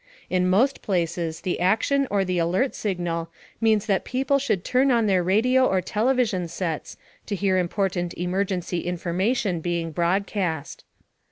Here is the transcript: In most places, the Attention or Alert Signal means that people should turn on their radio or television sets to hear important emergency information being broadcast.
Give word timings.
In 0.31 0.49
most 0.49 0.81
places, 0.81 1.41
the 1.41 1.57
Attention 1.57 2.07
or 2.09 2.21
Alert 2.21 2.73
Signal 2.73 3.29
means 3.61 3.85
that 3.85 4.03
people 4.03 4.39
should 4.39 4.63
turn 4.65 4.89
on 4.89 5.05
their 5.05 5.21
radio 5.23 5.63
or 5.67 5.79
television 5.79 6.47
sets 6.47 6.97
to 7.27 7.35
hear 7.35 7.59
important 7.59 8.15
emergency 8.17 8.79
information 8.79 9.59
being 9.59 9.91
broadcast. 9.91 10.83